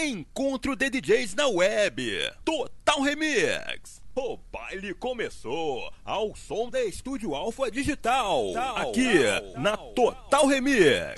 Encontro 0.00 0.76
de 0.76 0.88
DJs 0.90 1.34
na 1.34 1.48
web. 1.48 2.30
Total 2.44 3.02
Remix. 3.02 4.00
O 4.14 4.38
baile 4.52 4.94
começou 4.94 5.92
ao 6.04 6.36
som 6.36 6.70
da 6.70 6.80
Estúdio 6.84 7.34
Alfa 7.34 7.68
Digital. 7.68 8.56
Aqui 8.76 9.08
na 9.56 9.76
Total 9.76 10.46
Remix. 10.46 11.14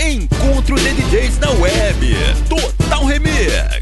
Encontro 0.00 0.76
de 0.76 0.94
DJs 0.94 1.38
na 1.40 1.50
web. 1.50 2.06
Total 2.48 3.04
Remix. 3.04 3.77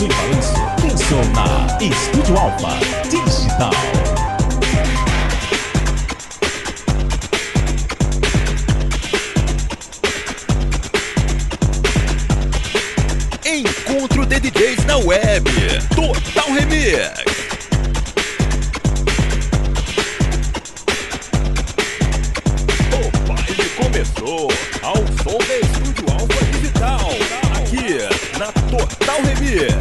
Som, 0.00 0.54
pensou 0.80 1.22
na 1.34 1.66
Estúdio 1.78 2.38
Alfa 2.38 2.70
Digital. 3.10 3.70
Encontro 13.44 14.24
de 14.24 14.40
DJs 14.40 14.86
na 14.86 14.96
web. 14.96 15.50
Total 15.94 16.54
Remix. 16.54 17.20
Começou 23.76 24.50
ao 24.82 24.96
som 24.96 25.38
da 25.46 25.56
Estúdio 25.58 26.06
Alfa 26.10 26.44
Digital. 26.52 27.10
Aqui 27.52 28.38
na 28.38 28.50
Total 28.70 29.20
Remix. 29.22 29.79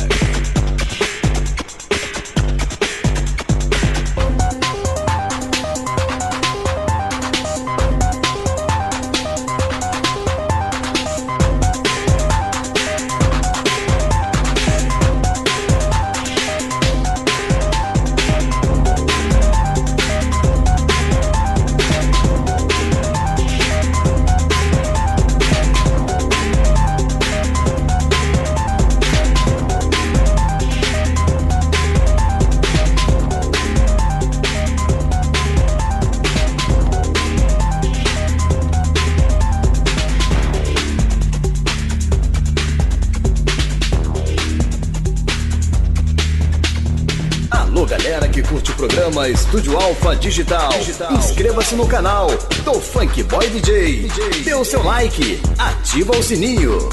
Estúdio 49.49 49.79
Alfa 49.79 50.15
Digital. 50.15 50.69
Inscreva-se 51.09 51.73
no 51.73 51.87
canal 51.87 52.27
do 52.63 52.79
Funk 52.79 53.23
Boy 53.23 53.49
DJ. 53.49 54.07
Dê 54.43 54.53
o 54.53 54.63
seu 54.63 54.83
like, 54.83 55.41
ativa 55.57 56.15
o 56.15 56.21
sininho. 56.21 56.87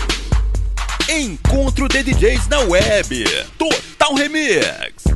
Encontro 1.07 1.87
de 1.87 2.03
DJs 2.03 2.49
na 2.49 2.61
web. 2.61 3.25
Total 3.59 4.15
Remix. 4.15 5.16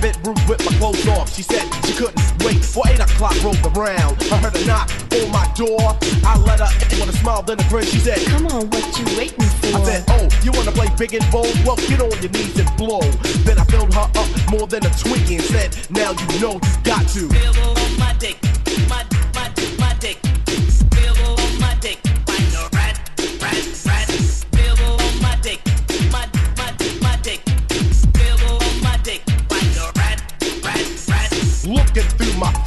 I'll 0.00 0.12
be 0.12 0.18
in 0.18 0.34
my 0.34 0.46
with 0.48 0.64
my 0.64 0.76
clothes 0.78 1.06
off. 1.08 1.34
She 1.34 1.42
said 1.42 1.62
she 1.84 1.92
couldn't 1.92 2.16
wait 2.42 2.64
for 2.64 2.82
eight 2.88 3.00
o'clock 3.00 3.36
rolled 3.44 3.60
around. 3.76 4.16
I 4.32 4.36
heard 4.38 4.56
a 4.56 4.66
knock 4.66 4.90
on 5.12 5.30
my 5.30 5.46
door. 5.54 5.96
I 6.24 6.38
let 6.38 6.60
her 6.60 6.72
in 6.94 7.00
with 7.00 7.14
a 7.14 7.18
smile, 7.18 7.42
then 7.42 7.60
a 7.60 7.68
grin. 7.68 7.84
She 7.84 7.98
said, 7.98 8.18
Come 8.26 8.46
on, 8.46 8.70
what 8.70 8.98
you 8.98 9.04
waiting 9.18 9.44
for? 9.60 9.76
I 9.76 9.84
said, 9.84 10.04
Oh, 10.08 10.28
you 10.42 10.52
wanna 10.52 10.72
play 10.72 10.88
big 10.96 11.14
and 11.14 11.30
bold? 11.30 11.52
Well, 11.66 11.76
get 11.76 12.00
on 12.00 12.10
your 12.22 12.32
knees 12.32 12.58
and 12.58 12.76
blow. 12.76 13.02
Then 13.44 13.58
I 13.58 13.64
filled 13.64 13.92
her 13.94 14.00
up 14.00 14.50
more 14.50 14.66
than 14.66 14.86
a 14.86 14.90
Twinkie 14.90 15.36
and 15.36 15.44
said, 15.44 15.76
Now 15.90 16.12
you 16.12 16.40
know 16.40 16.54
you 16.54 16.82
got 16.82 17.06
to. 17.08 17.28
Looking 17.28 17.52
through 17.52 17.98
my 17.98 18.14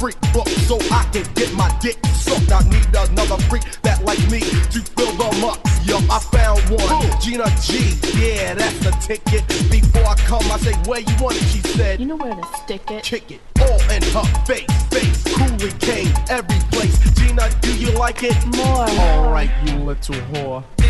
freak 0.04 0.20
book 0.34 0.48
so 0.68 0.76
I 0.92 1.08
can 1.12 1.24
get 1.32 1.50
my 1.54 1.74
dick 1.80 1.96
sucked. 2.12 2.52
I 2.52 2.60
need 2.68 2.86
another 2.94 3.42
freak 3.44 3.62
that 3.84 4.04
like 4.04 4.20
me 4.30 4.40
to 4.40 4.80
fill 4.96 5.12
them 5.16 5.44
up. 5.44 5.58
Yup, 5.84 6.02
I 6.10 6.18
found 6.18 6.60
one, 6.68 7.20
Gina 7.22 7.46
G. 7.62 7.96
Yeah, 8.12 8.52
that's 8.52 8.78
the 8.80 8.90
ticket. 9.00 9.48
Before 9.70 10.04
I 10.04 10.14
come, 10.16 10.42
I 10.52 10.58
say, 10.58 10.74
where 10.86 11.00
you 11.00 11.14
want 11.22 11.36
it? 11.36 11.44
She 11.44 11.60
said, 11.60 12.00
you 12.00 12.06
know 12.06 12.16
where 12.16 12.34
to 12.34 12.46
stick 12.58 12.90
it. 12.90 13.02
Kick 13.02 13.30
it 13.30 13.40
all 13.62 13.80
in 13.90 14.02
her 14.12 14.44
face, 14.44 14.68
face. 14.92 15.24
Coolly 15.24 15.72
came 15.80 16.12
every 16.28 16.60
place. 16.70 16.98
Gina, 17.14 17.48
do 17.62 17.74
you 17.74 17.90
like 17.92 18.22
it? 18.24 18.36
More. 18.56 18.86
Alright, 18.86 19.50
you 19.64 19.78
little 19.78 20.16
whore. 20.32 20.83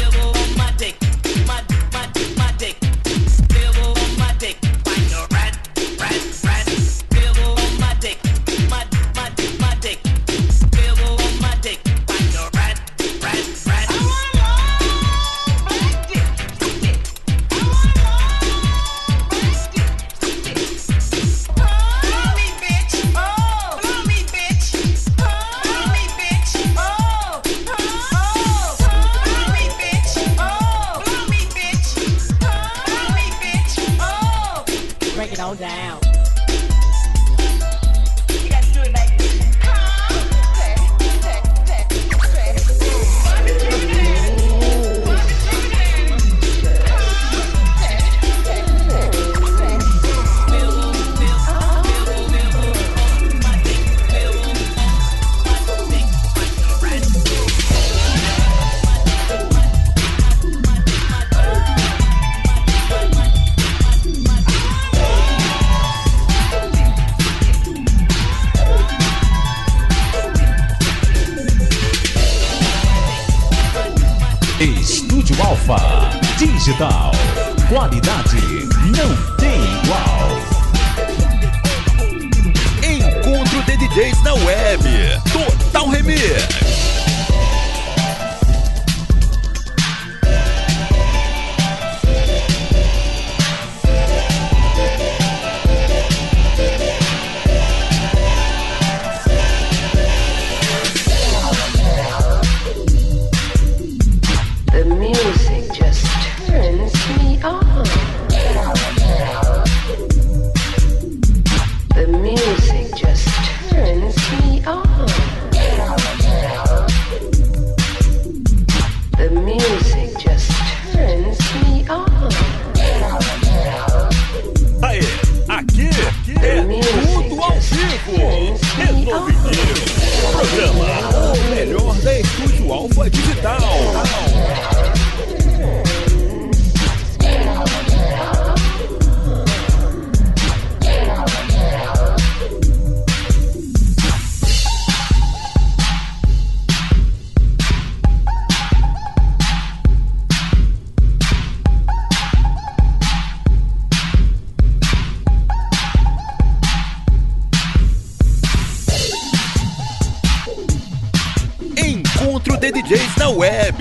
Web. 163.34 163.76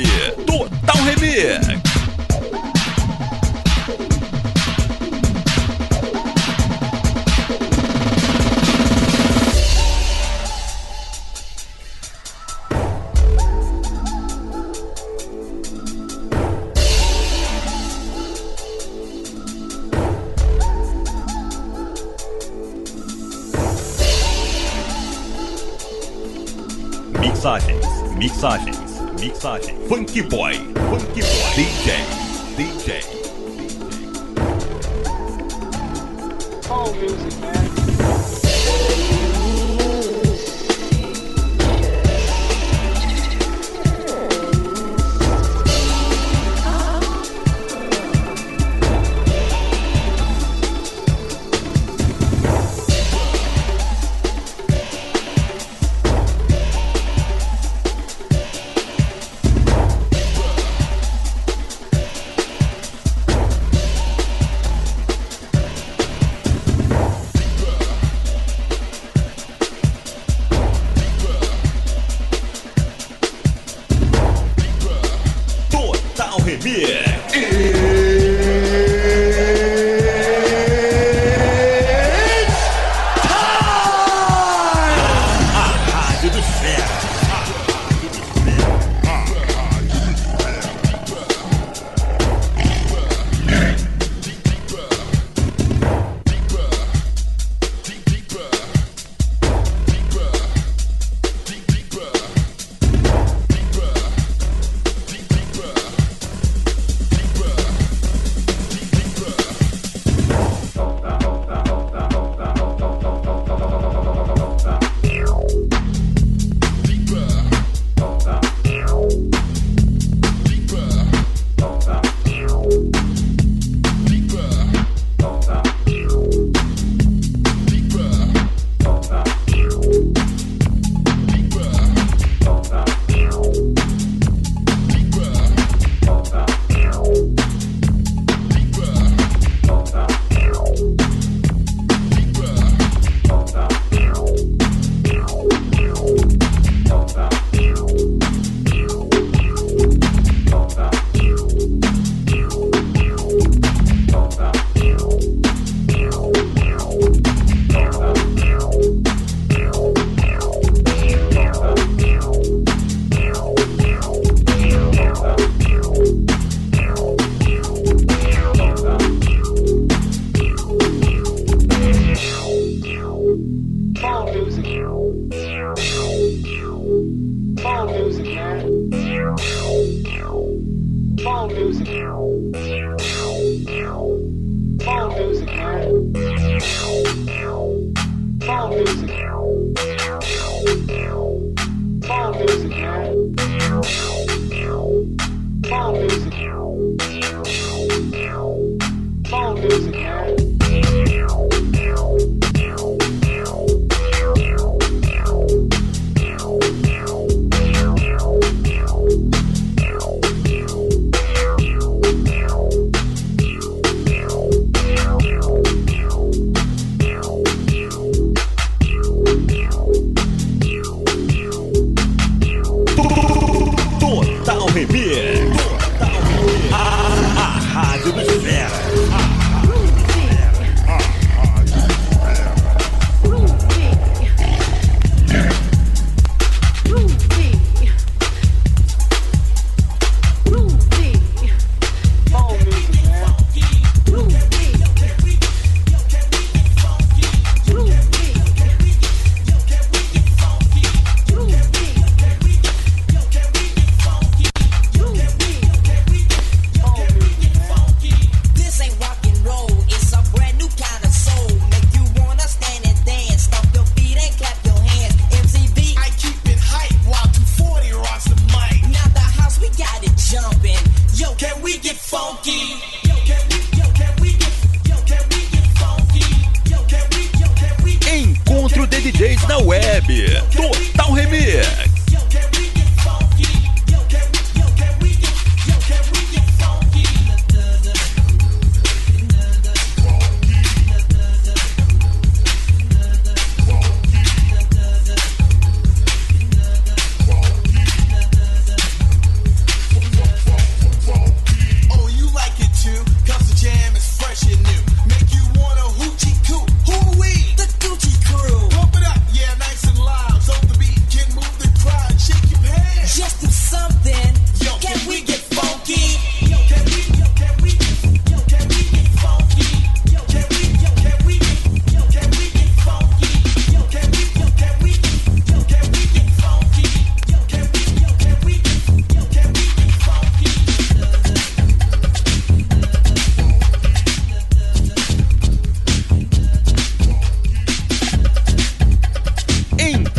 Total 0.45 0.99
Remix. 1.05 1.92
Mixagens. 29.43 29.87
Funk 29.87 30.29
Boy, 30.29 30.53
Funk 30.89 31.13
Boy. 31.13 31.53
DJ, 31.55 31.89
DJ. 32.57 33.03
Total 36.61 37.62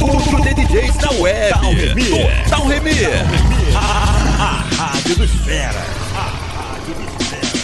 Encontro 0.04 0.38
de 0.42 0.52
DJs 0.52 0.96
na 0.96 1.10
web. 1.12 1.50
Tal 1.50 1.72
Remir. 1.72 2.46
Tal 2.50 2.66
Remir. 2.66 3.08
A 3.74 4.62
rádio 4.76 5.16
dos 5.16 5.30
feras. 5.30 5.76
A 6.14 6.24
rádio 6.58 6.94
dos 6.94 7.10
feras. 7.30 7.54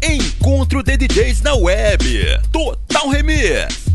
Encontro 0.00 0.82
de 0.82 0.96
DJs 0.96 1.42
na 1.42 1.54
web. 1.56 2.40
Total 2.50 3.10
Remix. 3.10 3.85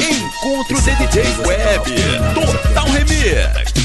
Encontro 0.00 0.80
de 0.80 1.46
Web, 1.46 1.82
Total 2.34 2.88
Remix. 2.92 3.75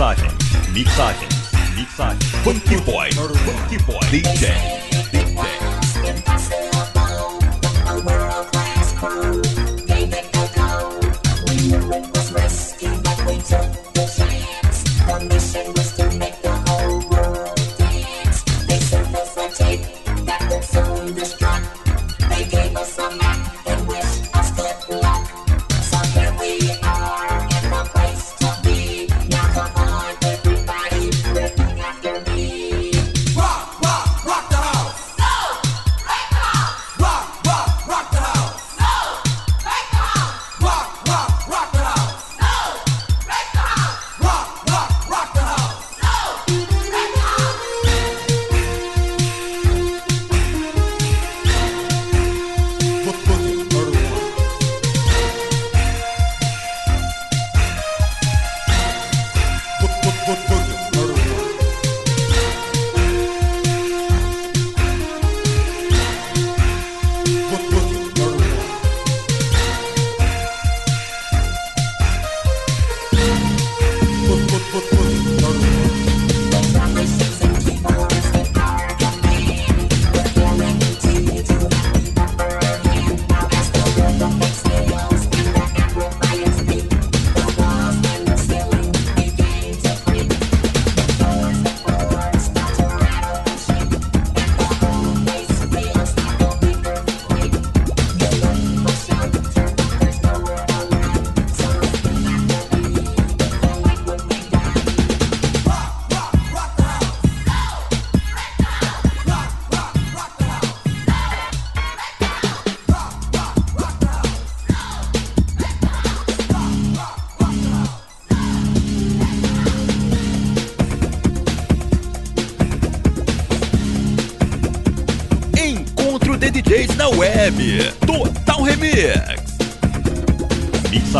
mixaje, 0.00 0.28
mixaje, 0.72 1.28
mixaje. 1.76 2.16
Funky 2.42 2.76
Boy, 2.86 3.10
Funky 3.12 3.78
Boy, 3.84 4.00
DJ. 4.10 4.79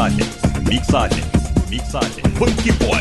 Mixagens, 0.01 0.35
mixagens, 0.67 1.69
mixagens. 1.69 2.39
Funky 2.39 2.73
Boy, 2.73 3.00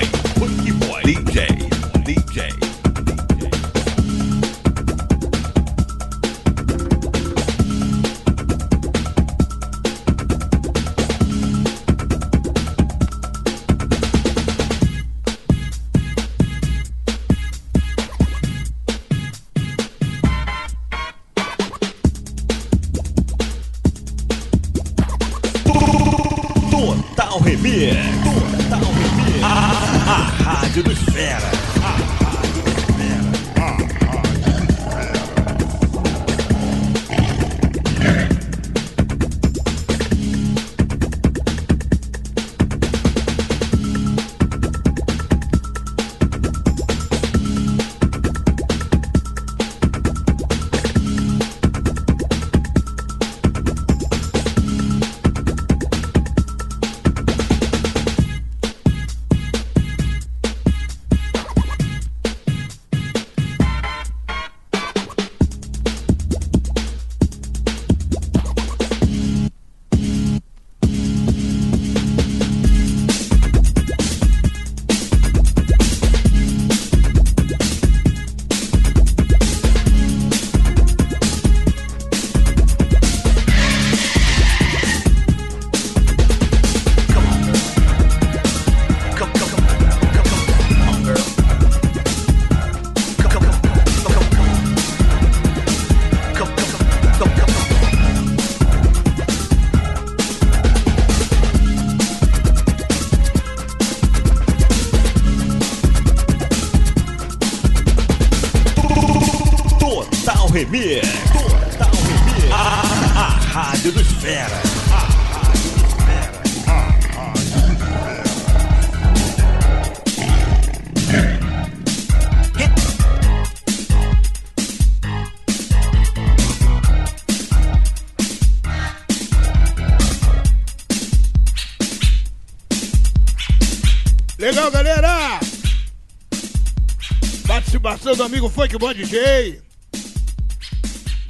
do 138.20 138.24
amigo 138.24 138.50
Funk 138.50 138.78
Bom 138.78 138.94
DJ. 138.94 139.62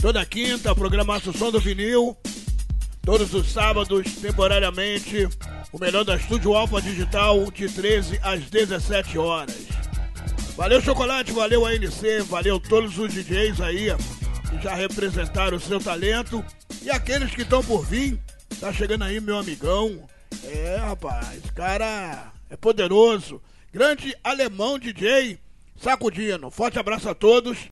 Toda 0.01 0.25
quinta, 0.25 0.73
programação 0.73 1.31
Som 1.31 1.51
do 1.51 1.59
Vinil. 1.59 2.17
Todos 3.03 3.31
os 3.31 3.51
sábados, 3.51 4.15
temporariamente, 4.15 5.29
o 5.71 5.77
melhor 5.77 6.03
da 6.03 6.15
Estúdio 6.15 6.55
Alfa 6.55 6.81
Digital, 6.81 7.51
de 7.51 7.69
13 7.69 8.19
às 8.23 8.41
17 8.49 9.19
horas. 9.19 9.55
Valeu, 10.57 10.81
Chocolate, 10.81 11.31
valeu 11.31 11.63
ANC, 11.63 12.23
valeu 12.27 12.59
todos 12.59 12.97
os 12.97 13.13
DJs 13.13 13.61
aí 13.61 13.95
que 14.49 14.63
já 14.63 14.73
representaram 14.73 15.57
o 15.57 15.61
seu 15.61 15.79
talento. 15.79 16.43
E 16.81 16.89
aqueles 16.89 17.35
que 17.35 17.43
estão 17.43 17.63
por 17.63 17.85
vir, 17.85 18.19
tá 18.59 18.73
chegando 18.73 19.03
aí, 19.03 19.21
meu 19.21 19.37
amigão. 19.37 20.07
É, 20.43 20.77
rapaz, 20.77 21.39
cara 21.53 22.33
é 22.49 22.57
poderoso. 22.57 23.39
Grande 23.71 24.15
alemão 24.23 24.79
DJ, 24.79 25.37
sacudindo. 25.79 26.51
Forte 26.51 26.77
abraço 26.77 27.09
a 27.09 27.15
todos. 27.15 27.67